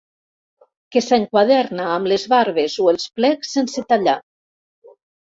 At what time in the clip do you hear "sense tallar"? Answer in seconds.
3.59-4.17